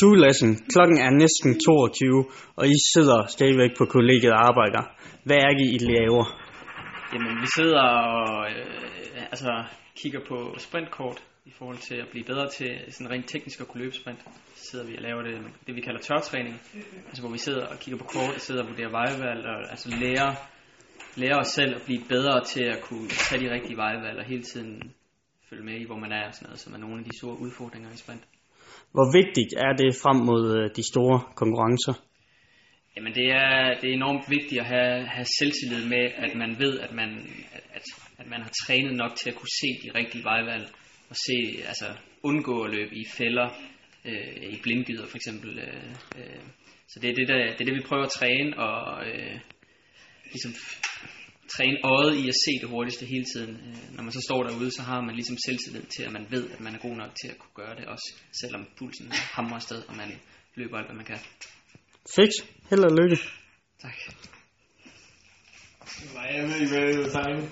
[0.00, 0.50] Two lesson.
[0.72, 2.24] Klokken er næsten 22,
[2.56, 4.82] og I sidder stadigvæk på kollegiet og arbejder.
[5.24, 6.24] Hvad er det, I laver?
[7.12, 9.64] Jamen, vi sidder og øh, altså,
[10.00, 13.82] kigger på sprintkort i forhold til at blive bedre til sådan rent teknisk at kunne
[13.82, 14.20] løbe sprint.
[14.54, 15.34] Så sidder vi og laver det,
[15.66, 16.54] det vi kalder tørtræning,
[17.08, 19.88] altså hvor vi sidder og kigger på kort og sidder og vurderer vejvalg og altså
[20.02, 20.30] lærer,
[21.16, 24.42] lærer os selv at blive bedre til at kunne tage de rigtige vejvalg og hele
[24.42, 24.92] tiden
[25.50, 27.40] følge med i, hvor man er og sådan noget, som er nogle af de store
[27.40, 28.24] udfordringer i sprint.
[28.94, 31.94] Hvor vigtigt er det frem mod øh, de store konkurrencer?
[32.96, 36.78] Jamen det er, det er enormt vigtigt at have, have selvtillid med, at man ved,
[36.78, 37.10] at man,
[37.76, 37.84] at,
[38.18, 40.66] at man har trænet nok til at kunne se de rigtige vejvalg,
[41.10, 41.38] og se,
[41.70, 41.88] altså
[42.22, 43.48] undgå at løbe i fælder,
[44.04, 45.58] øh, i blindgyder for eksempel.
[45.58, 46.42] Øh, øh.
[46.88, 49.38] Så det er det, der, det er det, vi prøver at træne, og øh,
[50.32, 50.52] ligesom
[51.56, 53.54] træne øjet i at se det hurtigste hele tiden.
[53.66, 56.50] Øh, når man så står derude, så har man ligesom selvtillid til, at man ved,
[56.50, 58.08] at man er god nok til at kunne gøre det, også
[58.40, 60.10] selvom pulsen hamrer afsted, og man
[60.54, 61.18] løber alt, hvad man kan.
[62.16, 62.30] Fix.
[62.70, 63.16] Held og lykke.
[63.82, 63.96] Tak.
[66.14, 67.48] Nej, jeg ved ikke, hvad